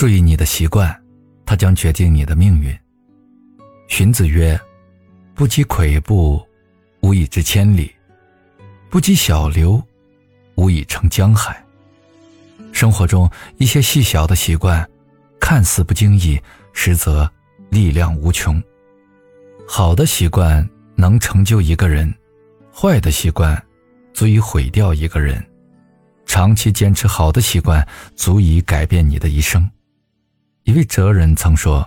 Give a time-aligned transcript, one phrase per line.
[0.00, 0.98] 注意你的习惯，
[1.44, 2.74] 它将决定你的命运。
[3.86, 4.58] 荀子曰
[5.36, 6.42] ：“不积跬步，
[7.02, 7.94] 无以至千里；
[8.88, 9.78] 不积小流，
[10.54, 11.62] 无以成江海。”
[12.72, 14.88] 生活中一些细小的习惯，
[15.38, 16.40] 看似不经意，
[16.72, 17.30] 实则
[17.68, 18.58] 力量无穷。
[19.68, 22.10] 好的习惯能成就一个人，
[22.74, 23.62] 坏的习惯
[24.14, 25.46] 足以毁掉一个人。
[26.24, 27.86] 长期坚持好的习惯，
[28.16, 29.70] 足以改变你的一生。
[30.70, 31.84] 一位哲人曾说：“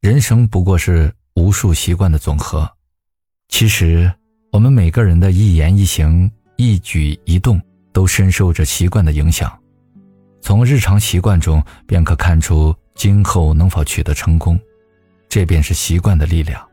[0.00, 2.66] 人生不过是无数习惯的总和。”
[3.50, 4.10] 其实，
[4.50, 7.60] 我们每个人的一言一行、一举一动，
[7.92, 9.54] 都深受着习惯的影响。
[10.40, 14.58] 从日常习惯中，便可看出今后能否取得成功。
[15.28, 16.66] 这便是习惯的力量。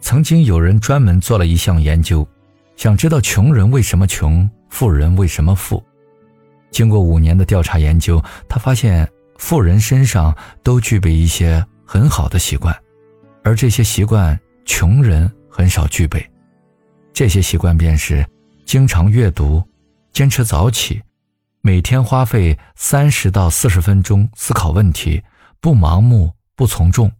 [0.00, 2.26] 曾经有人专门做了一项研究，
[2.74, 4.50] 想知道穷人为什么穷。
[4.68, 5.80] 富人为什么富？
[6.72, 9.08] 经过五年的调查研究，他发现
[9.44, 12.74] 富人身上都具备一些很好的习惯，
[13.42, 16.26] 而这些习惯穷人很少具备。
[17.12, 18.26] 这些习惯便是
[18.64, 19.62] 经常阅读、
[20.14, 20.98] 坚持早起、
[21.60, 25.22] 每天花费三十到四十分钟思考问题、
[25.60, 27.12] 不盲目、不从众。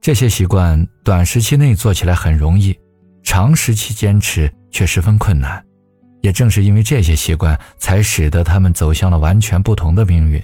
[0.00, 2.74] 这些习惯短时期内做起来很容易，
[3.22, 5.62] 长时期坚持却十分困难。
[6.22, 10.42] 也正是因为这些习惯，才使得他们走向了完全不同的命运。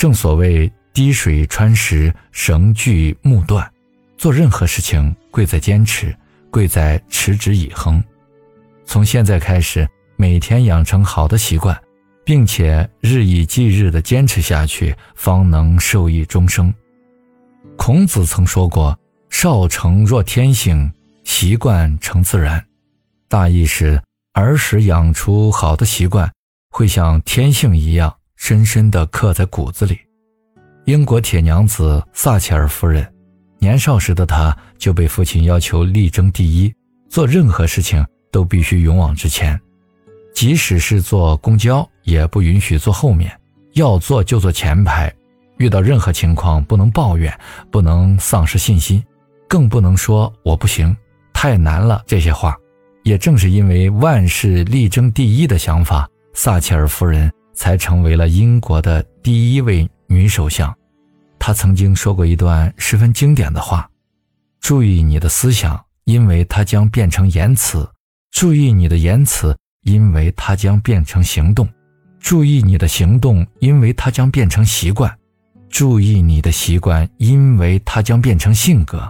[0.00, 3.70] 正所谓“滴水穿石，绳锯木断”，
[4.16, 6.16] 做任何事情贵在坚持，
[6.50, 8.02] 贵在持之以恒。
[8.86, 11.78] 从现在开始，每天养成好的习惯，
[12.24, 16.72] 并且日以继日地坚持下去，方能受益终生。
[17.76, 20.90] 孔子曾说过：“少成若天性，
[21.24, 22.64] 习惯成自然。”
[23.28, 24.00] 大意是。
[24.32, 26.32] 儿时养出好的习惯，
[26.70, 29.98] 会像天性一样深深地刻在骨子里。
[30.86, 33.06] 英国铁娘子撒切尔夫人，
[33.58, 36.74] 年少时的她就被父亲要求力争第一，
[37.10, 39.60] 做任何事情都必须勇往直前，
[40.34, 43.30] 即使是坐公交也不允许坐后面，
[43.74, 45.14] 要坐就坐前排。
[45.58, 47.38] 遇到任何情况不能抱怨，
[47.70, 49.04] 不能丧失信心，
[49.46, 50.96] 更不能说我不行，
[51.34, 52.56] 太难了这些话。
[53.04, 60.74] 也正是因为万事力争第一的想法，撒切尔夫人才成为了英国的第一位女首相。
[61.38, 63.86] 她曾经说过一段十分经典的话
[64.62, 67.86] ：“注意你的思想，因为它将变成言辞；
[68.30, 71.66] 注意你的言辞，因为它将变成行动；
[72.18, 75.12] 注意你的行动，因为它将变成习惯；
[75.68, 79.00] 注意你的习惯，因为它将变成性格；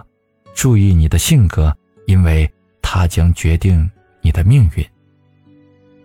[0.53, 1.73] 注意你的性格，
[2.05, 2.51] 因为……”
[2.83, 3.89] 它将决定
[4.19, 4.85] 你的命运。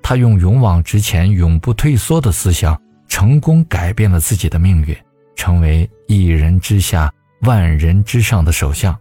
[0.08, 4.96] 他用勇往直前、永不退缩的思想，成功改变了自己的命运，
[5.34, 8.96] 成为一人之下、万人之上的首相。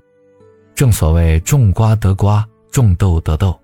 [0.74, 3.56] 正所谓“种瓜得瓜，种豆得豆”。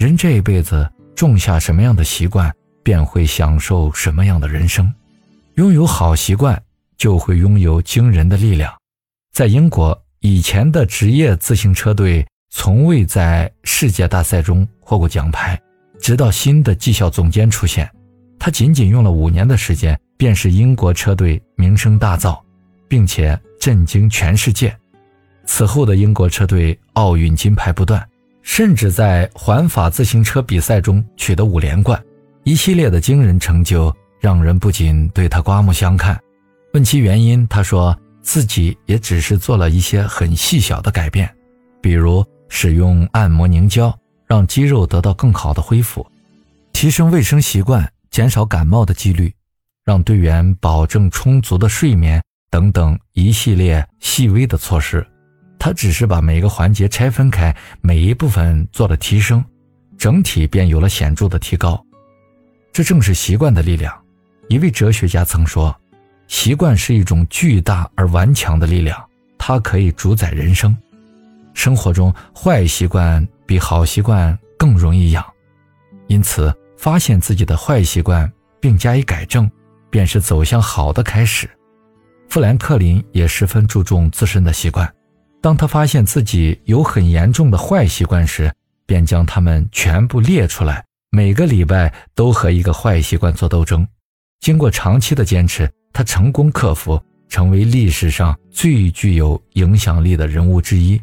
[0.00, 2.50] 人这一辈子种下什么样的习惯，
[2.82, 4.90] 便会享受什么样的人生。
[5.56, 6.58] 拥有好习惯，
[6.96, 8.72] 就会拥有惊人的力量。
[9.30, 12.26] 在英国，以前的职业自行车队。
[12.48, 15.60] 从未在世界大赛中获过奖牌，
[16.06, 17.90] 直到新的绩效总监出现，
[18.38, 22.40] 他仅仅用了五年的时间，便使英国车队名声大噪，
[22.86, 24.72] 并且震惊全世界。
[25.46, 28.08] 此后的英国车队奥运金牌不断，
[28.40, 32.00] 甚至在环法自行车比赛中取得五连冠，
[32.44, 36.16] 一系列的惊人成就让人不仅对他刮目相看。
[36.74, 41.28] 问其原因，他说自己也只是做了一些很细小的改变，
[41.82, 42.24] 比如。
[42.48, 43.92] 使用按摩凝胶，
[44.26, 46.04] 让肌肉得到更好的恢复；
[46.72, 49.30] 提升卫生习惯，减少感冒的几率；
[49.84, 55.06] 让队员保证充足的睡眠等等一系列细微的措施。
[55.58, 59.44] 他只是把每个环节拆分开，每一部分做了提升，
[59.96, 61.82] 整体便有了显著的提高。
[62.72, 63.92] 这正是习惯的力量。
[64.48, 65.74] 一位哲学家曾说
[66.28, 69.02] ：“习惯是一种巨大而顽强的力量，
[69.38, 70.76] 它可以主宰人生。”
[71.56, 75.24] 生活中坏习惯比好习惯更容易养，
[76.06, 78.30] 因此发现自己的坏习惯
[78.60, 79.50] 并加以改正，
[79.90, 81.48] 便是走向好的开始。
[82.28, 84.88] 富兰克林也十分注重自身的习惯，
[85.40, 88.52] 当他发现自己有很严重的坏习惯时，
[88.84, 93.84] 便将它们全部列出来，每个礼拜都和一个坏习惯做斗争。
[94.40, 97.00] 经过长期的坚持，他成功克服，
[97.30, 101.00] 成为历史上最具有影响力的人物之一。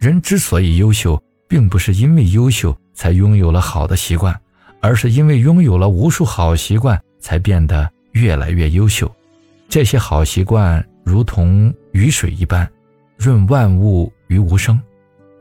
[0.00, 4.34] 人之所以优秀，并不是因为优秀才拥有了好的习惯，
[4.80, 9.14] 而是因为拥有了无数好习惯，才变得越来越优秀。
[9.68, 12.66] 这些好习惯如同雨水一般，
[13.18, 14.80] 润万物于无声，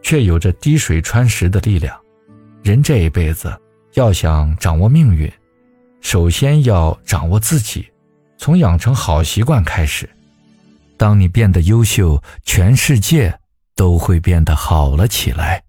[0.01, 1.97] 却有着滴水穿石的力量。
[2.61, 3.57] 人这一辈子
[3.93, 5.31] 要想掌握命运，
[6.01, 7.87] 首先要掌握自己，
[8.37, 10.09] 从养成好习惯开始。
[10.97, 13.33] 当你变得优秀，全世界
[13.79, 15.68] 都会变得好了起来。